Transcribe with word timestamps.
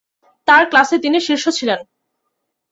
তার 0.47 0.63
ক্লাসে 0.69 0.95
তিনি 0.99 1.17
শীর্ষ 1.19 1.45
ছিলেন। 1.49 1.79